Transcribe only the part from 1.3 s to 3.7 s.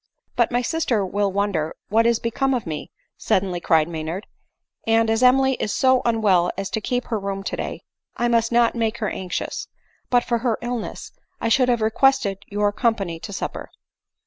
wonder what is become of me," suddenly